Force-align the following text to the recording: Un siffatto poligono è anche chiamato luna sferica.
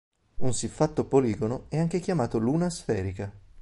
Un 0.39 0.51
siffatto 0.55 1.05
poligono 1.05 1.65
è 1.69 1.77
anche 1.77 1.99
chiamato 1.99 2.39
luna 2.39 2.71
sferica. 2.71 3.31